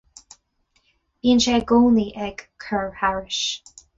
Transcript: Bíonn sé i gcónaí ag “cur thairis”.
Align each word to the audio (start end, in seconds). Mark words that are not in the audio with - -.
Bíonn 1.25 1.43
sé 1.45 1.53
i 1.59 1.61
gcónaí 1.73 2.07
ag 2.29 2.43
“cur 2.67 2.91
thairis”. 3.03 3.41